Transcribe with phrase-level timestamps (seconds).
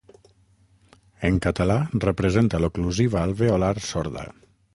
[1.29, 1.75] En català
[2.07, 4.27] representa l'oclusiva alveolar sorda.